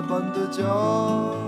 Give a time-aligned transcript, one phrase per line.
[0.00, 1.47] 般的家。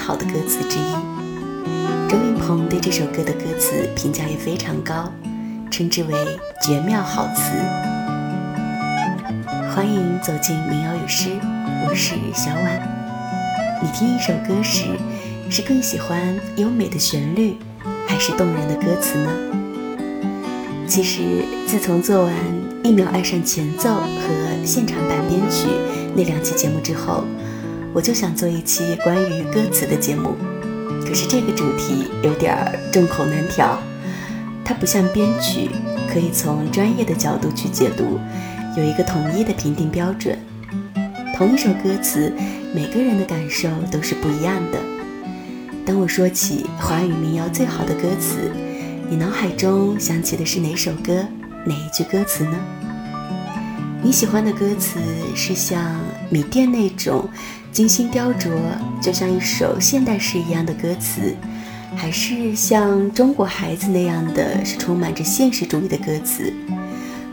[0.00, 0.92] 好的歌词之一。
[2.08, 5.12] 周云鹏对这首歌的歌词评价也非常高，
[5.70, 6.14] 称之为
[6.62, 7.52] 绝妙好词。
[9.74, 11.28] 欢迎走进民谣与诗，
[11.86, 12.80] 我是小婉。
[13.82, 14.86] 你听一首歌时，
[15.50, 16.18] 是更喜欢
[16.56, 17.56] 优美的旋律，
[18.08, 19.30] 还是动人的歌词呢？
[20.88, 22.34] 其实，自从做完
[22.88, 25.68] 《一秒爱上前奏》和现场版编曲
[26.16, 27.22] 那两期节目之后，
[27.92, 30.34] 我就想做一期关于歌词的节目。
[31.06, 32.56] 可是这个主题有点
[32.92, 33.78] 众口难调，
[34.64, 35.70] 它不像编曲，
[36.12, 38.20] 可以从专业的角度去解读，
[38.76, 40.38] 有一个统一的评定标准。
[41.36, 42.32] 同一首歌词，
[42.72, 44.78] 每个人的感受都是不一样的。
[45.84, 48.52] 当我说起华语民谣最好的歌词，
[49.08, 51.24] 你脑海中想起的是哪首歌，
[51.64, 52.56] 哪一句歌词呢？
[54.02, 55.00] 你喜欢的歌词
[55.34, 55.98] 是像
[56.28, 57.28] 米店那种
[57.72, 58.50] 精心雕琢，
[59.00, 61.34] 就像一首现代诗一样的歌词，
[61.96, 66.52] 还是像中国孩子那样的是充满着现实主义的歌词，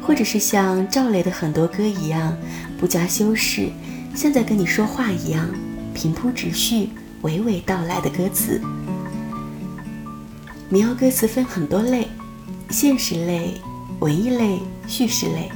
[0.01, 2.37] 或者是像赵雷的很多歌一样
[2.79, 3.69] 不加修饰？
[4.15, 5.49] 像在跟你说话一样，
[5.93, 6.89] 平铺直叙、
[7.23, 8.61] 娓娓道来的歌词。
[10.69, 12.07] 民谣歌词分很多类：
[12.69, 13.59] 现实类、
[13.99, 15.51] 文艺类、叙事类。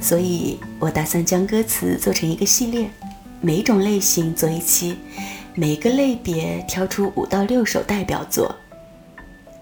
[0.00, 2.90] 所以我打算将歌词做成一个系列，
[3.44, 4.96] 每一种类型做一期，
[5.54, 8.56] 每个类别挑出五到六首代表作。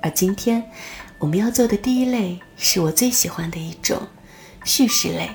[0.01, 0.63] 而今天
[1.19, 4.01] 我们要做的第一类是我最喜欢的一种
[4.65, 5.29] 叙事类。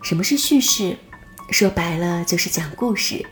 [0.00, 0.96] 什么是叙事？
[1.50, 3.22] 说白了就是讲故事。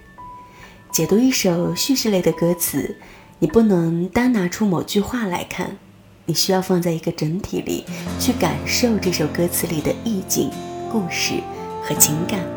[0.92, 2.98] 解读一首叙事类的歌词，
[3.38, 5.78] 你不能单拿出某句话来看，
[6.26, 7.86] 你需要放在一个整体里
[8.20, 10.50] 去感受这首歌词里的意境、
[10.92, 11.40] 故事
[11.82, 12.55] 和情感。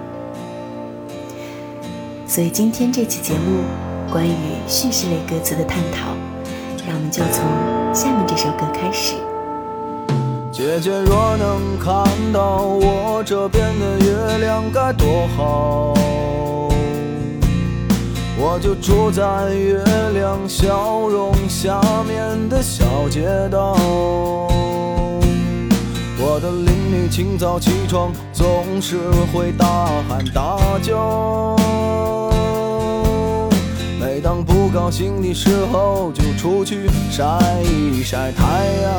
[2.30, 3.64] 所以今天这期节目
[4.12, 4.36] 关于
[4.68, 6.16] 叙事类歌词的探讨，
[6.86, 7.44] 让我们就从
[7.92, 9.16] 下面这首歌开始。
[10.52, 15.96] 姐姐若能看到我这边的月亮该多好，
[18.38, 19.84] 我就住在月
[20.14, 23.76] 亮笑容下面的小街道。
[26.22, 28.98] 我的邻居清早起床总是
[29.34, 31.56] 会大喊大叫，
[33.98, 37.24] 每当不高兴的时候就出去晒
[37.64, 38.44] 一晒太
[38.84, 38.92] 阳。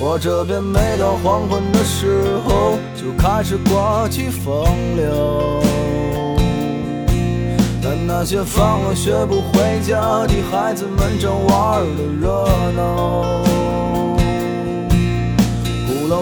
[0.00, 4.64] 我这边每到黄昏的时候，就开始刮起风
[4.96, 5.62] 流。
[7.82, 13.53] 但那些放了学不回家的孩子们正玩得热闹。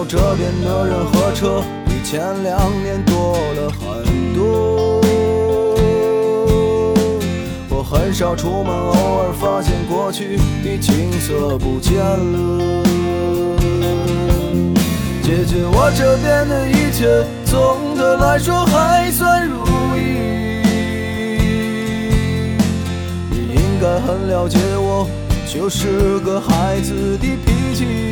[0.05, 5.01] 这边的人和车比前两年多了很多。
[7.69, 12.83] 我很少出门，偶尔发现过去的景色不见了。
[15.23, 19.63] 姐姐，我这边的一切总的来说还算如
[19.95, 20.61] 意。
[23.31, 25.07] 你应该很了解我，
[25.47, 28.02] 就是个孩子的脾气。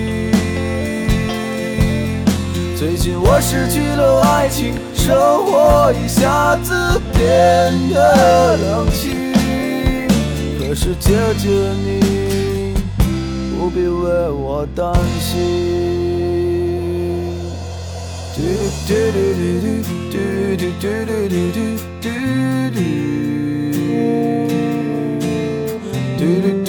[2.82, 6.74] 最近我失去了爱情，生活一下子
[7.14, 9.32] 变得冷清。
[10.58, 11.48] 可是姐姐
[11.86, 12.74] 你
[13.56, 15.38] 不必为我担心。
[18.34, 18.42] 姐
[18.88, 18.96] 姐，
[26.34, 26.61] 你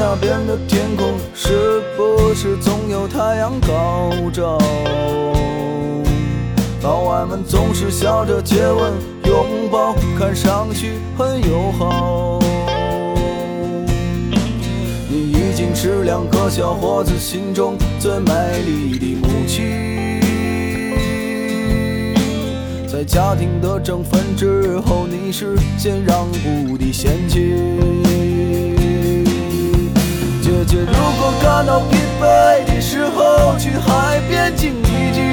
[0.00, 4.56] 那边的天空是不是总有太阳高照？
[6.84, 8.92] 老外们总是笑着接吻、
[9.24, 12.38] 拥抱，看上去很友好。
[15.08, 19.66] 你已经是两个小伙子心中最美丽的母亲，
[22.86, 27.47] 在家庭的争分之后，你是先让步的先妻。
[31.58, 35.24] 感到疲惫的时候，去海边静一静。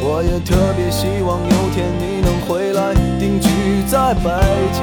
[0.00, 3.48] 我也特别希望有天你能回来定居
[3.88, 4.30] 在北
[4.72, 4.80] 京。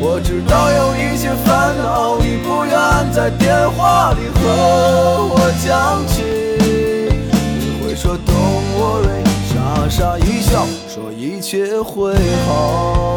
[0.00, 2.72] 我知道有一些烦恼，你不愿
[3.12, 4.46] 在电话里和
[5.34, 6.22] 我讲起。
[7.58, 12.14] 你会说 Don't worry，傻傻一笑，说一切会
[12.46, 13.16] 好。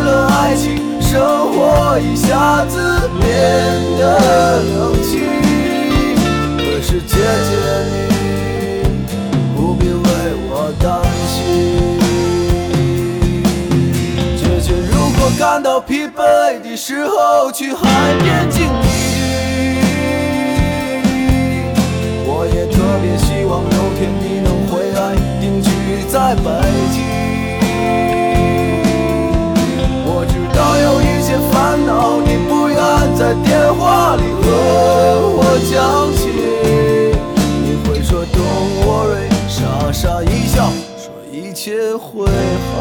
[0.00, 1.20] 了爱情，生
[1.52, 3.28] 活一下子变
[3.98, 4.02] 得
[4.60, 5.20] 冷清。
[6.58, 7.50] 可是姐姐
[7.90, 7.92] 你
[9.54, 10.00] 不必为
[10.48, 10.88] 我担
[11.28, 11.34] 心。
[14.36, 17.80] 姐姐如果感到疲惫的时候，去海
[18.22, 19.20] 边静一静。
[22.26, 24.98] 我也特别希望有天你能回来，
[25.40, 25.68] 定居
[26.08, 26.48] 在北
[26.92, 27.29] 京。
[31.30, 32.76] 些烦恼，你不愿
[33.14, 34.50] 在电话里和
[35.38, 36.26] 我讲起。
[37.62, 42.26] 你会说 Don't worry，傻傻一笑，说一切会
[42.74, 42.80] 好，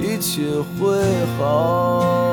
[0.00, 0.42] 一切
[0.80, 0.98] 会
[1.38, 2.25] 好。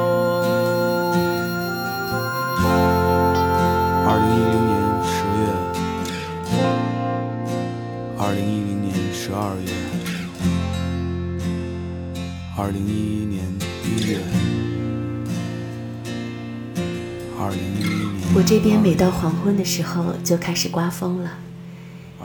[12.55, 13.43] 二零一一年
[13.83, 14.19] 一月，
[17.39, 18.36] 二零一一年。
[18.36, 21.31] 我这边每到黄昏的时候就开始刮风了，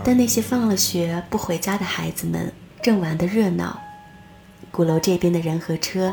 [0.05, 3.81] 但那些放了学不回家的孩子们正玩得热闹。
[4.71, 6.13] 鼓楼这边的人和车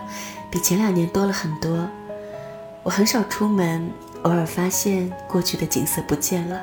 [0.50, 1.86] 比前两年多了很多。
[2.84, 3.92] 我很少出门，
[4.22, 6.62] 偶尔发现过去的景色不见了。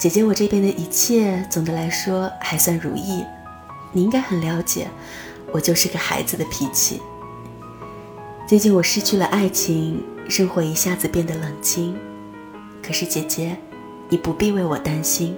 [0.00, 3.24] 姐姐，我这边的一切总的来说还算如意，
[3.92, 4.88] 你应该很了解。
[5.52, 7.00] 我就是个孩子的脾气。
[8.48, 11.94] 最近我失去了爱情，生活一下子变得冷清。
[12.82, 13.56] 可是姐姐，
[14.08, 15.36] 你不必为我担心。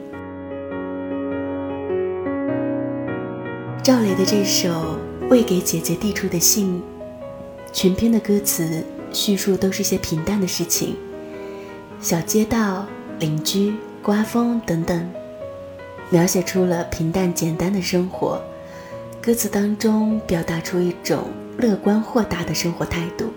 [3.82, 4.70] 赵雷的这首
[5.28, 6.80] 《未给姐姐递出的信》，
[7.72, 10.96] 全篇的歌词叙述都是些平淡的事情，
[12.00, 12.86] 小街道、
[13.18, 15.06] 邻居、刮风等等，
[16.08, 18.42] 描写出了平淡简单的生活。
[19.24, 23.32] 歌词当中表达出一种乐观豁达的生活态度，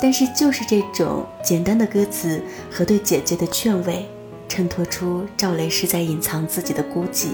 [0.00, 4.08] 但是就是这种简单的歌词和对姐姐的劝慰，
[4.48, 7.32] 衬托出赵雷是在隐藏自己的孤寂。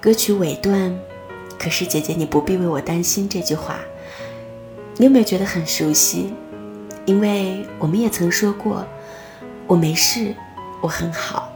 [0.00, 0.92] 歌曲尾段，
[1.56, 3.78] 可是姐姐你不必为我担心这句话，
[4.96, 6.34] 你有没有觉得很熟悉？
[7.04, 8.84] 因为我们也曾说过，
[9.68, 10.34] 我没事，
[10.80, 11.52] 我很好。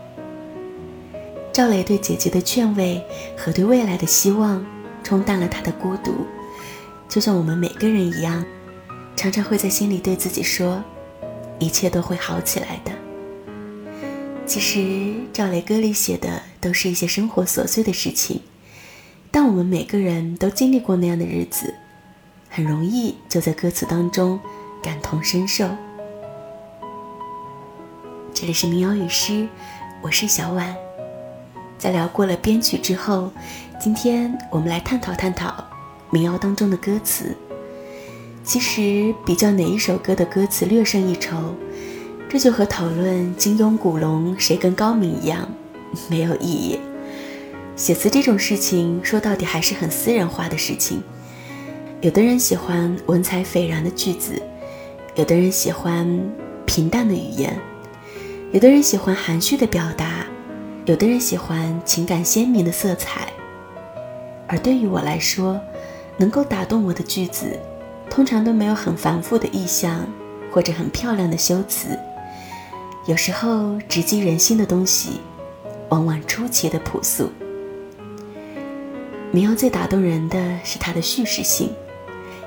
[1.53, 3.05] 赵雷对姐姐的劝慰
[3.37, 4.65] 和对未来的希望，
[5.03, 6.27] 冲淡了他的孤独，
[7.09, 8.45] 就像我们每个人一样，
[9.17, 10.83] 常常会在心里对自己说
[11.59, 12.93] ：“一切都会好起来的。”
[14.47, 18.41] 其实赵雷歌里写的都是一些生活琐碎的事情，
[19.31, 21.75] 但我们每个人都经历过那样的日子，
[22.49, 24.39] 很容易就在歌词当中
[24.83, 25.69] 感同身受。
[28.33, 29.47] 这里是民谣与诗，
[30.01, 30.75] 我是小婉。
[31.81, 33.33] 在聊过了编曲之后，
[33.81, 35.65] 今天我们来探讨探讨
[36.11, 37.35] 民谣当中的歌词。
[38.45, 41.55] 其实比较哪一首歌的歌词略胜一筹，
[42.29, 45.49] 这就和讨论金庸、古龙谁更高明一样，
[46.11, 46.79] 没有意义。
[47.77, 51.03] 写词这种事情，说到底还是很私人化的事情。
[52.03, 54.39] 有的人喜欢文采斐然的句子，
[55.15, 56.07] 有的人喜欢
[56.67, 57.59] 平淡的语言，
[58.53, 60.27] 有的人喜欢含蓄的表达。
[60.91, 63.29] 有的人喜欢情感鲜明的色彩，
[64.49, 65.61] 而对于我来说，
[66.17, 67.57] 能够打动我的句子，
[68.11, 70.05] 通常都没有很繁复的意象
[70.51, 71.97] 或者很漂亮的修辞。
[73.07, 75.21] 有时候直击人心的东西，
[75.91, 77.31] 往往出奇的朴素。
[79.31, 81.71] 民谣最打动人的是它的叙事性，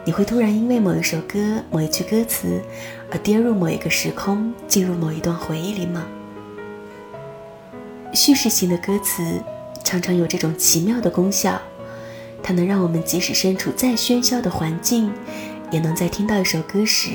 [0.04, 2.62] 你会突然因为某一首歌、某一句歌词，
[3.10, 6.06] 而跌入某一个时空，进入某一段回忆里吗？
[8.13, 9.41] 叙事型的歌词
[9.84, 11.60] 常常有这种奇妙的功效，
[12.41, 15.12] 它能让我们即使身处再喧嚣的环境，
[15.72, 17.10] 也能在听到一首歌时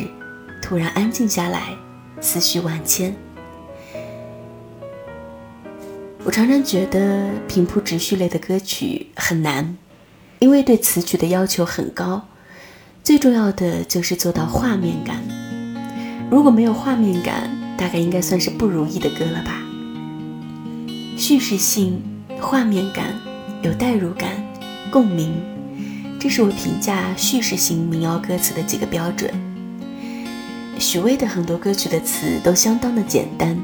[0.61, 1.69] 突然安静下来，
[2.21, 3.15] 思绪万千。
[6.25, 9.77] 我常常觉得平铺直叙类的歌曲很难，
[10.41, 12.27] 因为对词曲的要求很高，
[13.03, 15.23] 最重要的就是做到画面感。
[16.31, 19.63] 如果没有画面感，大概应该算是不如意的歌了吧。
[21.19, 22.01] 叙事性、
[22.41, 23.13] 画面感、
[23.61, 24.31] 有代入感、
[24.89, 25.35] 共鸣，
[26.21, 29.29] 这是我评价叙事型民谣歌词的几个标准。
[30.79, 33.59] 许巍的很多歌曲的词都相当的简单，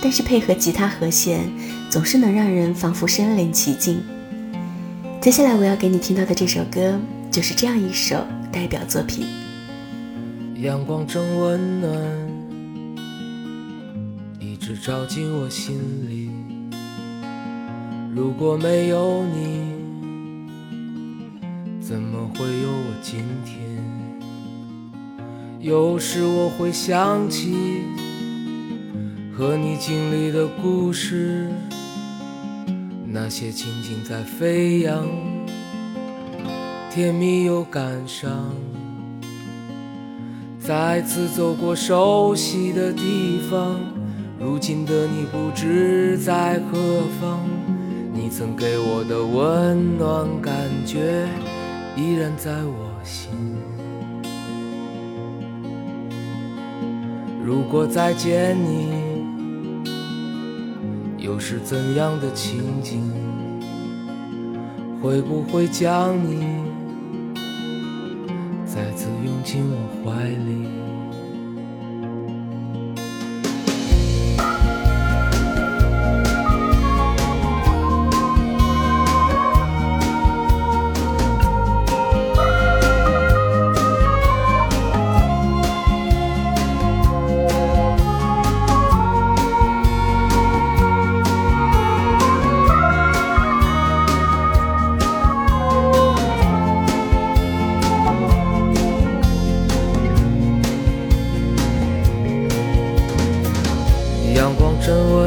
[0.00, 1.50] 但是配合吉他和弦，
[1.90, 4.00] 总是能让人仿佛身临其境。
[5.20, 6.96] 接下来我要给你听到的这首歌，
[7.32, 9.26] 就是这样一首代表作品。
[10.58, 11.92] 阳光正温暖，
[14.38, 16.21] 一直照进我心里。
[18.14, 19.72] 如果没有你，
[21.80, 23.58] 怎么会有我今天。
[25.58, 27.80] 有时我会想起
[29.34, 31.48] 和你经历的故事，
[33.06, 35.08] 那些情景在飞扬，
[36.90, 38.30] 甜蜜又感伤。
[40.60, 43.80] 再次走过熟悉的地方，
[44.38, 47.40] 如今的你不知在何方。
[48.34, 50.54] 曾给我的温暖感
[50.86, 51.28] 觉
[51.94, 53.30] 依然在我心。
[57.44, 59.84] 如果再见你，
[61.18, 63.02] 又是怎样的情景？
[65.02, 66.46] 会不会将你
[68.64, 70.91] 再次拥进我怀里？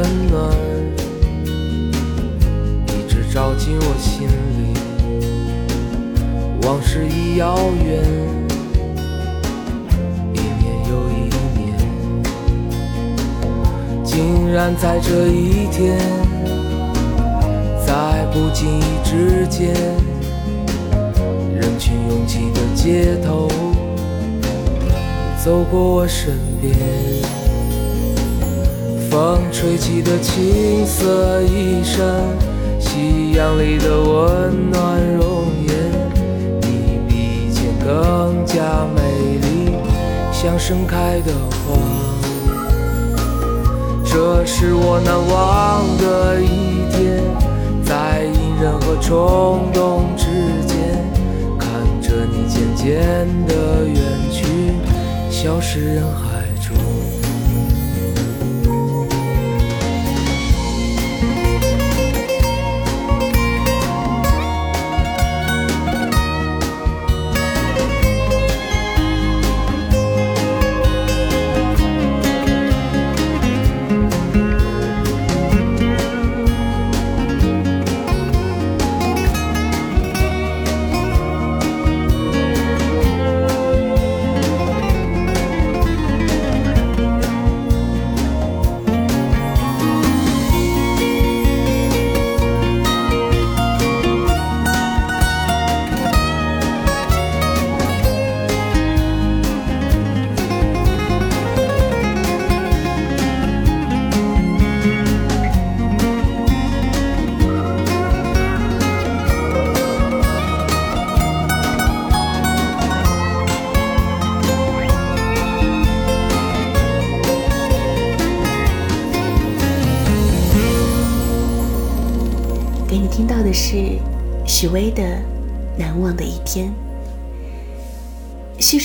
[0.06, 0.54] 温暖
[2.86, 4.72] 一直照进我心里
[6.62, 8.04] 往事已遥远
[10.32, 11.66] 一年又一年
[14.04, 15.98] 竟然在这一天
[17.84, 19.74] 在不经意之间
[21.52, 23.48] 人群拥挤的街头
[25.44, 27.45] 走过我身边。
[29.16, 32.04] 风吹起的青色衣衫，
[32.78, 35.74] 夕阳里的温暖容颜，
[36.60, 39.00] 你比以前更加美
[39.40, 39.72] 丽，
[40.30, 41.32] 像盛开的
[41.64, 41.78] 花。
[44.04, 47.24] 这是我难忘的一天，
[47.82, 50.26] 在隐忍和冲动之
[50.66, 50.76] 间，
[51.58, 51.70] 看
[52.02, 53.96] 着你渐渐的远
[54.30, 54.44] 去，
[55.30, 56.25] 消失人海。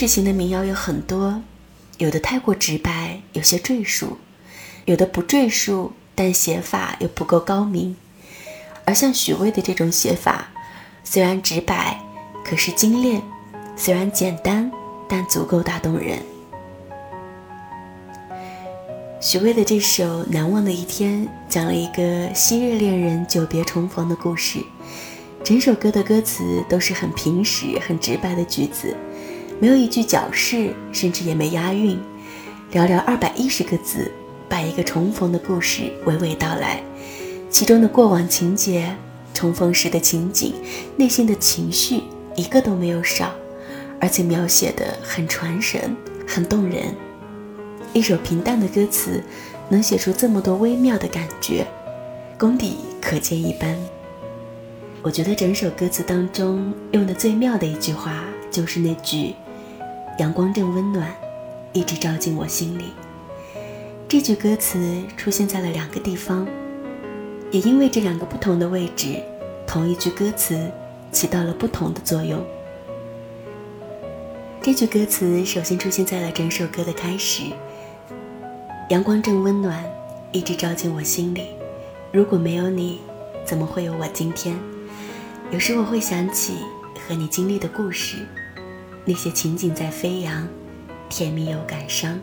[0.02, 1.44] 事型的民谣有很多，
[2.00, 4.18] 有的太过直白，有些赘述；
[4.86, 7.96] 有的不赘述，但写法又不够高明。
[8.84, 10.48] 而像许巍的这种写法，
[11.04, 12.02] 虽然直白，
[12.44, 13.22] 可是精炼；
[13.78, 14.72] 虽然简单，
[15.08, 16.18] 但足够打动人。
[19.20, 24.66] 许巍的这首《难忘的一天》讲了一个昔日恋人久别重逢的故事，
[25.44, 28.98] 整首歌的歌词都是很平实、很直白的句子，
[29.62, 31.96] 没有一句矫饰，甚至也没押韵，
[32.74, 34.12] 寥寥二百一十个字，
[34.50, 36.82] 把一个重逢的故事娓娓道来，
[37.48, 38.92] 其中的过往情节、
[39.36, 40.56] 重逢时的情景、
[40.98, 42.02] 内心的情绪，
[42.36, 43.32] 一个都没有少，
[44.00, 45.96] 而且描写的很传神、
[46.28, 46.86] 很动人。
[47.94, 49.24] 一首平淡的歌词，
[49.70, 51.68] 能写出这么多微妙的感觉，
[52.36, 53.78] 功底可见一斑。
[55.04, 59.36] 我觉得整首歌词当中用的最妙的一句话，就是那句
[60.22, 61.12] “阳光正温暖，
[61.74, 62.94] 一直照进我心里”。
[64.08, 66.48] 这句歌词出现在了两个地方，
[67.50, 69.16] 也因为这两个不同的位置，
[69.66, 70.70] 同一句歌词
[71.12, 72.40] 起到了不同的作用。
[74.62, 77.46] 这句歌词首先出现在了整首歌的开始。
[78.90, 79.84] 阳光正温暖，
[80.32, 81.48] 一直照进我心里。
[82.12, 83.00] 如果没有你，
[83.44, 84.56] 怎么会有我今天？
[85.50, 86.58] 有时我会想起
[87.08, 88.18] 和你经历的故事，
[89.06, 90.48] 那些情景在飞扬，
[91.10, 92.20] 甜蜜又感伤。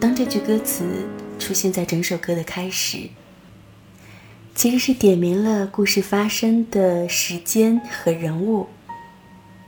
[0.00, 1.08] 当这句歌词
[1.38, 3.08] 出现在整首歌的开始，
[4.54, 8.66] 其实是点明了故事发生的时间和人物，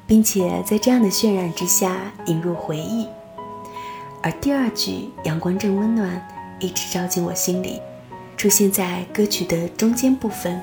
[0.07, 3.07] 并且在这样的渲染之下引入回忆。
[4.23, 6.29] 而第二句“阳光正温暖，
[6.61, 7.81] 一直照进我心里”，
[8.37, 10.63] 出现在歌曲的中间部分。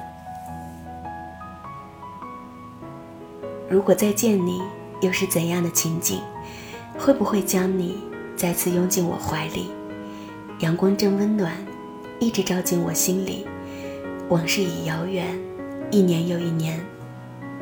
[3.70, 4.62] 如果再见你，
[5.00, 6.20] 又是怎样的情景？
[6.98, 7.98] 会不会将你
[8.36, 9.68] 再次拥进我怀里？
[10.60, 11.54] 阳光正温暖，
[12.20, 13.46] 一直照进我心里。
[14.30, 15.40] 往事已遥远，
[15.92, 16.84] 一年又一年，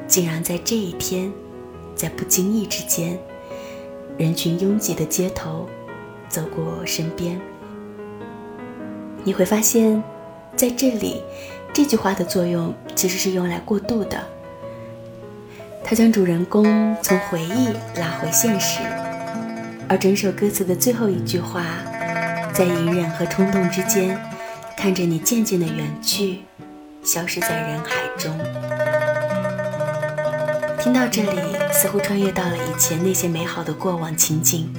[0.07, 1.31] 竟然在这一天，
[1.93, 3.19] 在不经意之间，
[4.17, 5.67] 人群拥挤的街头。
[6.29, 7.39] 走过身边，
[9.23, 10.03] 你会发现，
[10.57, 11.21] 在这里，
[11.71, 14.21] 这句话的作用其实是用来过渡的。
[15.89, 18.81] 它将主人公从回忆拉回现实，
[19.87, 21.63] 而整首歌词的最后一句话，
[22.53, 24.19] 在隐忍和冲动之间，
[24.75, 26.39] 看着你渐渐的远去，
[27.05, 28.37] 消失在人海中。
[30.77, 34.69] 听到这里，似乎穿越到了以前那些美好的过往情景。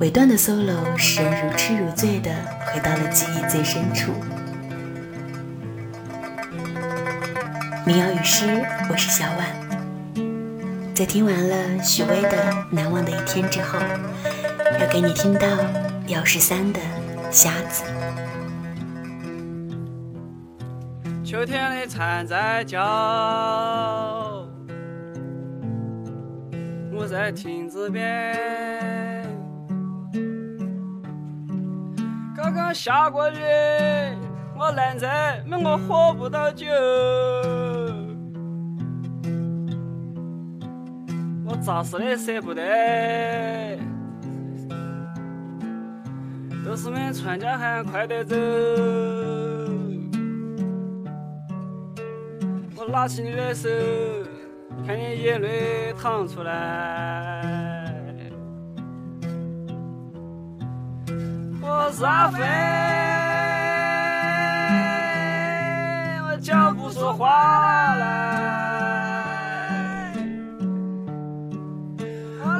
[0.00, 2.32] 尾段的 solo 使人如痴如醉的
[2.66, 4.10] 回到了记忆最深处。
[7.86, 9.63] 民谣与诗，我是小婉。
[10.94, 12.30] 在听完了许巍的
[12.70, 13.80] 《难忘的一天》之后，
[14.78, 15.48] 要给你听到
[16.06, 16.78] 姚十三的
[17.32, 17.82] 《瞎子》。
[21.24, 22.78] 秋天的蝉在叫，
[26.92, 29.26] 我在亭子边。
[32.36, 33.34] 刚刚下过雨，
[34.56, 36.66] 我懒在，问我喝不到酒。
[41.64, 43.78] 咋死的舍不得，
[46.62, 48.36] 都是们全家喊快点走。
[52.76, 53.70] 我拉起你的手，
[54.86, 57.42] 看你眼泪淌出来。
[61.62, 62.42] 我是阿飞，
[66.28, 68.63] 我讲不出话来。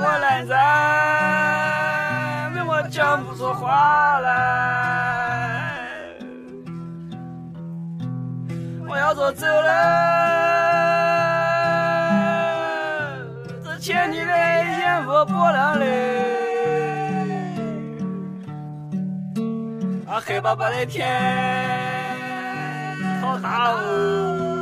[0.04, 0.54] 我懒在，
[2.66, 4.28] 我讲不出话来。
[8.86, 9.70] 我要走走了，
[13.64, 15.86] 只欠你的烟雾波浪嘞。
[20.26, 21.06] 黑巴巴的天，
[23.20, 24.53] 好大哦。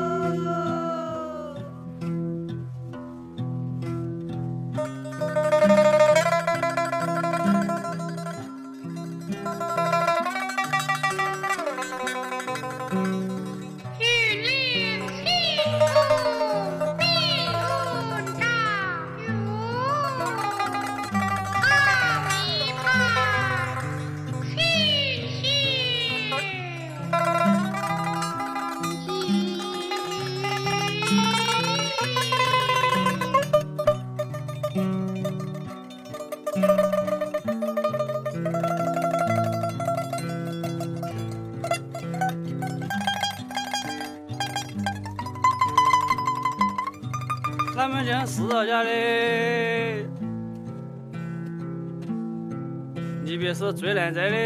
[53.82, 54.36] 最难摘的，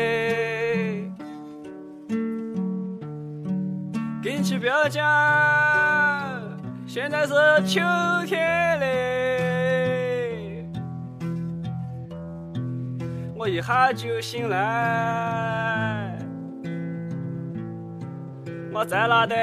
[4.24, 5.04] 跟你不要讲，
[6.86, 7.34] 现在是
[7.66, 7.82] 秋
[8.24, 10.66] 天嘞，
[13.36, 16.16] 我一下就醒来，
[18.72, 19.36] 我在哪的？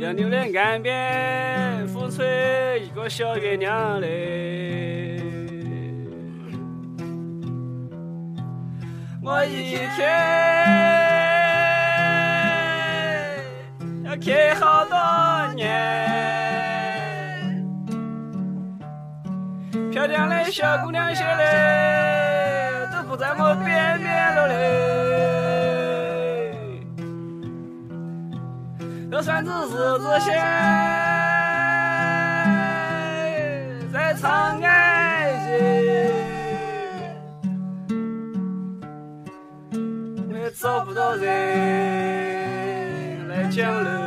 [0.00, 4.93] 杨柳的岸边，风吹一个小月亮嘞。
[9.26, 10.06] 我一天
[14.04, 14.94] 要刻好多
[15.54, 15.64] 年，
[19.90, 24.52] 漂亮的小姑娘些嘞，都不在我边边了嘞。
[29.10, 30.32] 就算只是这些
[33.90, 34.83] 在长安
[40.64, 41.28] 找不到人
[43.28, 44.03] 来交流。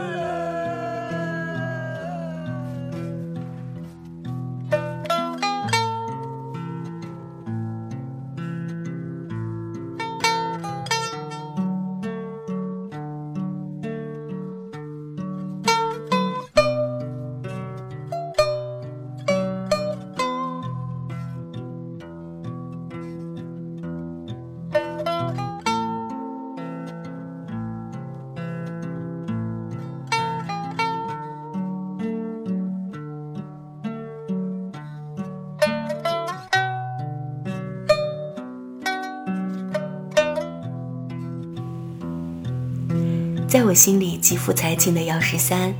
[43.67, 45.75] 我心里极富才情的姚十三，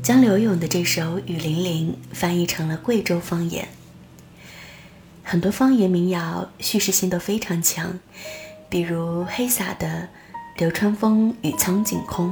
[0.00, 3.66] 将柳永的这首《雨霖铃》翻译成了贵州方言。
[5.24, 7.98] 很多方言民谣叙事性都非常强，
[8.68, 10.08] 比如黑撒的
[10.60, 12.30] 《流川枫与苍井空》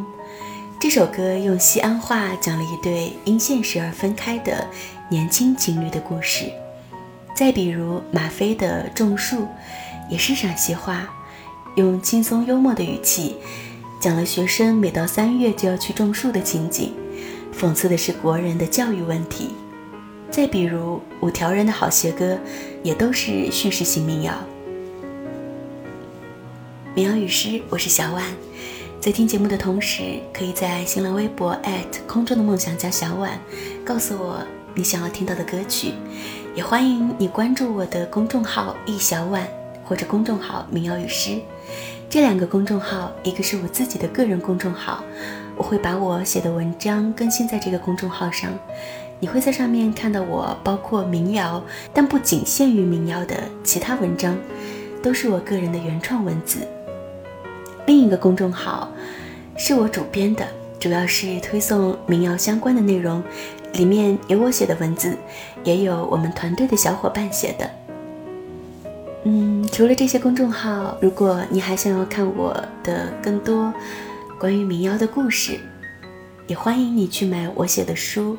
[0.80, 4.64] 这首歌，用西安话讲了一对因现实而分开的
[5.08, 6.52] 年轻情侣的故事。
[7.34, 9.38] 再比如马飞的《种树》，
[10.08, 11.12] 也是陕西话，
[11.74, 13.34] 用轻松幽默的语气
[14.00, 16.94] 讲了学生每到三月就要去种树的情景，
[17.54, 19.50] 讽刺的是国人的教育问题。
[20.30, 22.38] 再比如五条人的好学歌，
[22.82, 24.32] 也都是叙事型民谣。
[26.94, 28.24] 民谣与诗，我是小婉。
[28.98, 31.54] 在听节目的同时，可以在新浪微博
[32.06, 33.38] 空中的梦想家小婉，
[33.84, 34.42] 告诉我
[34.74, 35.92] 你想要听到的歌曲。
[36.54, 39.46] 也欢迎你关注我的公众号易小婉
[39.84, 41.38] 或者公众号民谣与诗。
[42.10, 45.04] 这两个公众号，一个是我自己的个人公众号，
[45.56, 48.50] 我会把我写的文章更新在这个公众号上。
[49.20, 51.62] 你会在上面看到我包括民谣，
[51.94, 54.36] 但不仅限于民谣的其他文章，
[55.00, 56.66] 都是我个人的原创文字。
[57.86, 58.90] 另一个公众号
[59.56, 60.44] 是我主编的，
[60.80, 63.22] 主要是推送民谣相关的内容，
[63.74, 65.16] 里面有我写的文字，
[65.62, 67.70] 也有我们团队的小伙伴写的。
[69.24, 73.72] 嗯，除了这些公众号，如果你还想要看我的更多
[74.38, 75.60] 关于民谣的故事，
[76.46, 78.38] 也欢迎你去买我写的书。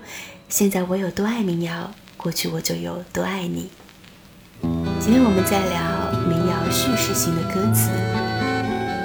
[0.49, 3.69] 现在我有多爱民谣，过去我就有多爱你。
[4.99, 7.89] 今天我们在聊民谣叙事型的歌词。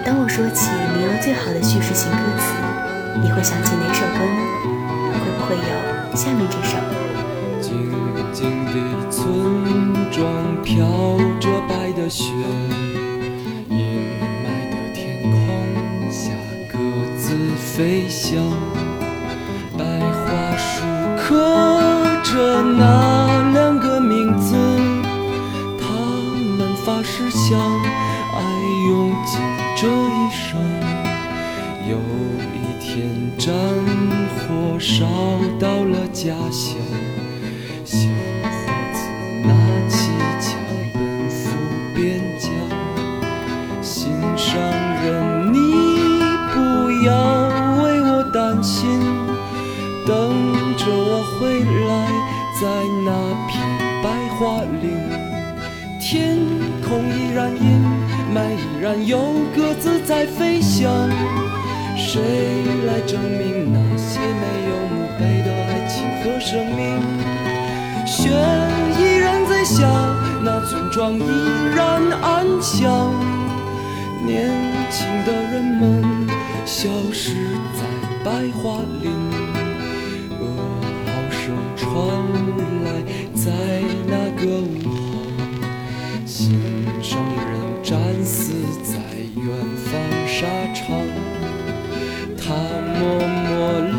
[0.05, 2.55] 当我说起民谣最好的叙事型歌词，
[3.23, 4.41] 你会想起哪首歌呢？
[5.12, 7.06] 会不会有下面这首？
[8.37, 9.25] 静的村
[10.12, 10.85] 庄飘
[11.40, 12.27] 着白的雪，
[13.70, 13.79] 阴
[14.44, 15.33] 霾的天空
[16.11, 16.33] 下
[16.70, 16.77] 各
[17.16, 18.37] 自飞翔。
[19.79, 20.85] 白桦树
[21.16, 21.25] 刻
[22.25, 24.55] 着那两个名字，
[25.81, 25.88] 他
[26.59, 28.42] 们发誓相爱
[28.90, 29.40] 用尽
[29.75, 30.61] 这一生。
[31.88, 31.96] 有
[32.53, 33.55] 一天，战
[34.37, 35.07] 火烧
[35.59, 36.77] 到了家乡，
[76.87, 77.35] 消失
[77.75, 77.83] 在
[78.25, 78.31] 白
[78.62, 79.11] 桦林。
[80.38, 80.42] 噩
[81.05, 81.42] 耗声
[81.75, 81.85] 传
[82.85, 82.88] 来，
[83.35, 83.51] 在
[84.07, 84.94] 那个午后，
[86.25, 86.61] 心
[87.03, 87.51] 上人
[87.83, 87.90] 战
[88.25, 88.53] 死
[88.85, 88.94] 在
[89.35, 89.44] 远
[89.85, 89.90] 方
[90.29, 90.87] 沙场。
[92.38, 92.55] 他
[93.01, 93.51] 默默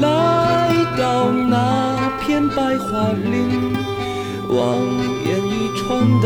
[0.01, 3.75] 来到那片白桦林，
[4.47, 4.57] 望
[5.25, 6.25] 眼欲穿的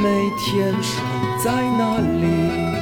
[0.00, 1.02] 每天守
[1.42, 2.81] 在那里。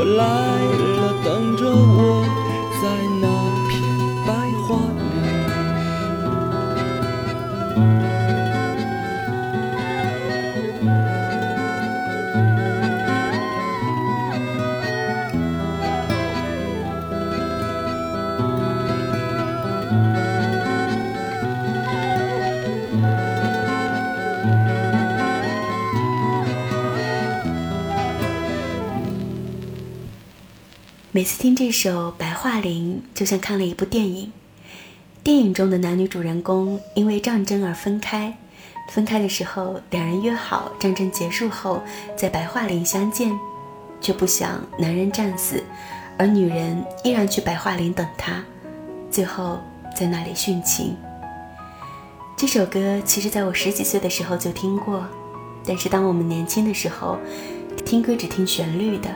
[0.00, 0.99] your light.
[31.12, 34.32] 每次听这首《白桦林》，就像看了一部电影。
[35.24, 38.38] 电影中的男女主人公因为战争而分开，
[38.92, 41.82] 分开的时候，两人约好战争结束后
[42.16, 43.36] 在白桦林相见，
[44.00, 45.64] 却不想男人战死，
[46.16, 48.40] 而女人依然去白桦林等他，
[49.10, 49.58] 最后
[49.96, 50.96] 在那里殉情。
[52.36, 55.04] 这首歌其实在我十几岁的时候就听过，
[55.66, 57.18] 但是当我们年轻的时候，
[57.84, 59.10] 听歌只听旋律的。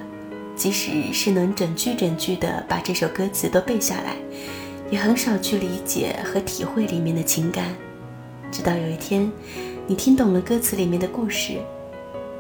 [0.57, 4.17] 即使是能整句整句的把这首歌词都背下来，
[4.91, 7.75] 也很少去理解和体会里面的情感。
[8.51, 9.31] 直到有一天，
[9.87, 11.55] 你听懂了歌词里面的故事，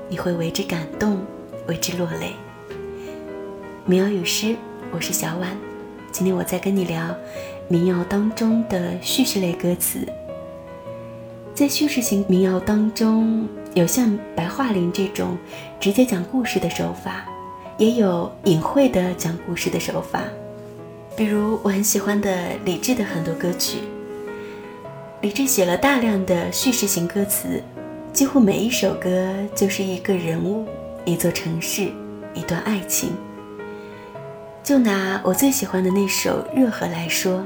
[0.09, 1.20] 你会为之感动，
[1.66, 2.33] 为之落泪。
[3.85, 4.57] 民谣与诗，
[4.92, 5.57] 我是小婉，
[6.12, 7.14] 今天我在跟你聊
[7.66, 10.07] 民谣当中的叙事类歌词。
[11.53, 15.37] 在叙事型民谣当中，有像《白桦林》这种
[15.81, 17.27] 直接讲故事的手法。
[17.76, 20.22] 也有隐晦的讲故事的手法，
[21.16, 23.78] 比如我很喜欢的李志的很多歌曲。
[25.22, 27.60] 李志写了大量的叙事型歌词，
[28.12, 30.66] 几乎每一首歌就是一个人物、
[31.04, 31.88] 一座城市、
[32.32, 33.10] 一段爱情。
[34.62, 37.44] 就拿我最喜欢的那首《热河》来说，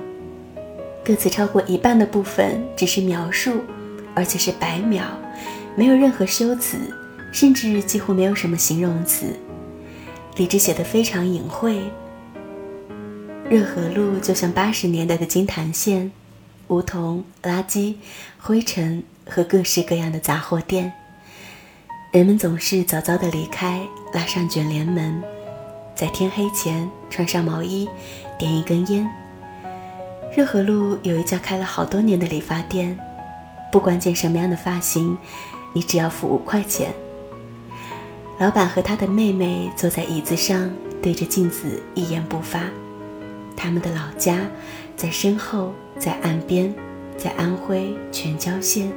[1.03, 3.63] 歌词超过一半的部分只是描述，
[4.15, 5.03] 而且是白描，
[5.75, 6.77] 没有任何修辞，
[7.33, 9.35] 甚至几乎没有什么形容词。
[10.39, 11.83] 李志写的非常隐晦。
[13.51, 16.13] 热河路就像八十年代的金坛县，
[16.69, 17.97] 梧桐、垃圾、
[18.39, 20.93] 灰尘和各式各样的杂货店。
[22.13, 23.81] 人们总是早早的离开，
[24.15, 25.21] 拉上卷帘门，
[25.97, 27.89] 在天黑前穿上毛衣，
[28.39, 29.11] 点一根烟。
[30.37, 32.97] 热河路有一家开了好多年的理发店，
[33.73, 35.19] 不管剪什么样的发型，
[35.73, 36.93] 你只要付五块钱。
[38.39, 40.71] 老板和他的妹妹坐在椅子上，
[41.03, 42.71] 对着镜子一言不发。
[43.57, 44.47] 他们的老家
[44.97, 46.73] 在身后，在岸边，
[47.17, 48.93] 在安徽全椒县。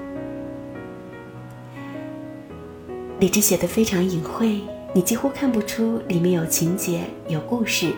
[3.19, 4.61] 李志写的非常隐晦，
[4.93, 7.91] 你几乎看不出里面有情节、有故事，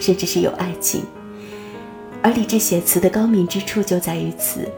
[0.00, 1.02] 甚至是有爱情。
[2.20, 4.68] 而李志写词的高明之处就在于此，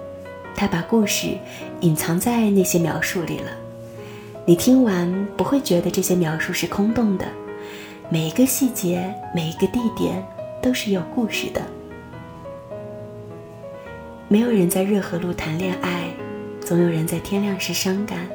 [0.54, 1.38] 他把故事
[1.80, 3.50] 隐藏在那些描述里了。
[4.50, 7.24] 你听完不会觉得这些描述是空洞的，
[8.08, 10.20] 每一个细节、每一个地点
[10.60, 11.62] 都是有故事的。
[14.26, 16.10] 没有人在热河路谈恋爱，
[16.60, 18.28] 总有人在天亮时伤感。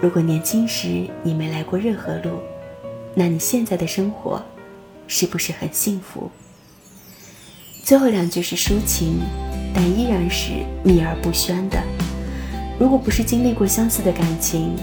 [0.00, 2.40] 如果年轻时你没来过热河路，
[3.14, 4.42] 那你现在的生活
[5.06, 6.28] 是不是很幸福？
[7.84, 9.20] 最后两句是抒情，
[9.72, 10.50] 但依然是
[10.82, 11.80] 秘而不宣的。
[12.80, 14.74] 如果不是经历过相似的感情，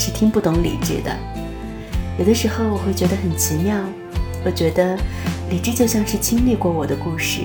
[0.00, 1.10] 是听不懂理智的，
[2.20, 3.76] 有的时候我会觉得很奇妙。
[4.44, 4.96] 我觉得
[5.50, 7.40] 理智就像是经历过我的故事，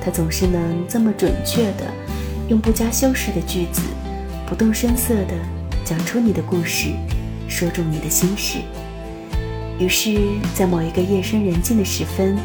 [0.00, 1.92] 他总是能这么准确的
[2.48, 3.82] 用不加修饰的句子，
[4.46, 5.34] 不动声色的
[5.84, 6.90] 讲出你的故事，
[7.48, 8.58] 说中你的心事。
[9.80, 10.16] 于是，
[10.54, 12.38] 在某一个夜深人静的时分，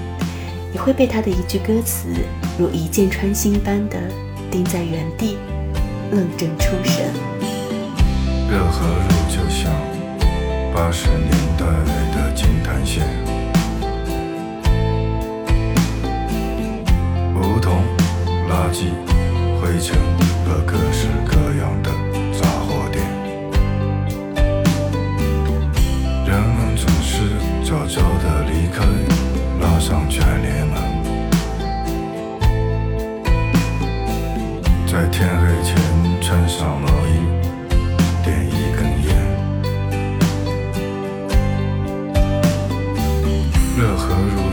[0.73, 2.07] 你会被他的一句歌词
[2.57, 3.99] 如一箭穿心般的
[4.49, 5.37] 钉在原地，
[6.11, 7.36] 愣怔出神。
[8.49, 9.69] 热河路就像
[10.73, 11.65] 八十年代
[12.15, 13.03] 的金坛县，
[17.35, 17.83] 梧桐、
[18.49, 18.85] 垃圾、
[19.59, 19.99] 灰尘
[20.45, 21.91] 和各式各样的
[22.39, 23.03] 杂货店，
[26.25, 27.23] 人们总是
[27.65, 28.85] 早早的离开，
[29.59, 30.75] 拉上卷帘门，
[34.87, 35.75] 在天黑前
[36.21, 37.36] 穿上毛衣。
[43.77, 44.46] 乐何如？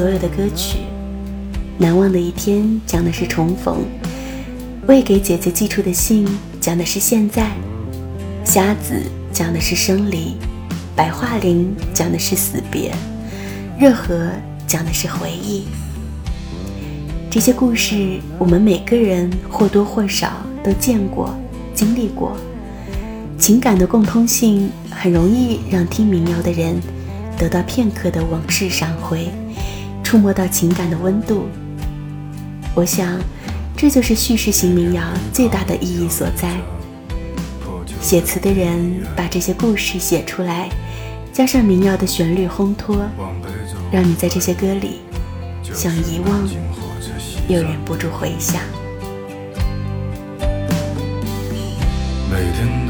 [0.00, 0.78] 所有的歌曲，
[1.76, 3.84] 《难忘的一天》讲的是重逢，
[4.86, 6.26] 未给姐姐寄出的信
[6.58, 7.50] 讲的是现在，
[8.42, 8.94] 瞎子
[9.30, 10.36] 讲的是生离，
[10.96, 12.90] 白桦林讲的是死别，
[13.78, 14.30] 热河
[14.66, 15.66] 讲的是回忆。
[17.30, 20.32] 这些故事，我们每个人或多或少
[20.64, 21.36] 都见过、
[21.74, 22.34] 经历过。
[23.36, 26.80] 情感的共通性很容易让听民谣的人
[27.36, 29.28] 得到片刻的往事闪回，
[30.10, 31.46] 触摸到情感的温度。
[32.74, 33.16] 我想，
[33.76, 36.56] 这就是叙事型民谣最大的意义所在。
[38.00, 40.68] 写词的人把这些故事写出来，
[41.32, 42.96] 加上民谣的旋律烘托，
[43.92, 44.98] 让你在这些歌里
[45.72, 46.40] 想遗忘。
[47.46, 48.60] 又忍不住回想。
[52.28, 52.89] 每天